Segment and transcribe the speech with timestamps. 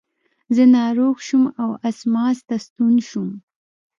[0.55, 3.29] زه ناروغ شوم او اسماس ته ستون شوم.